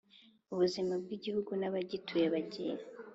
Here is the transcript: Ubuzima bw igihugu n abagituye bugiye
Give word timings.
Ubuzima 0.53 0.93
bw 1.03 1.09
igihugu 1.17 1.51
n 1.59 1.63
abagituye 1.69 2.25
bugiye 2.33 2.75